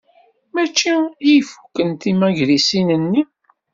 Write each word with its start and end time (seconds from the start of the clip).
Mačči 0.53 0.93
i 1.29 1.31
ifuken 1.39 1.89
timagrisin-nni. 2.01 3.21